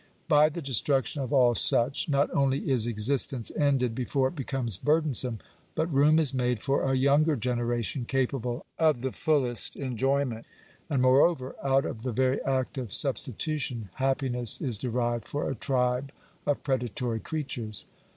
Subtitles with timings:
[0.27, 4.77] By the destruction of all such, not only is existence ended be fore it becomes
[4.79, 5.37] burdensome,
[5.75, 10.47] but room is made for a younger generation capable of the fullest enjoyment;
[10.89, 16.11] and, moreover, out of the very act of substitution happiness is derived for a tribe
[16.47, 17.85] of predatory creatures.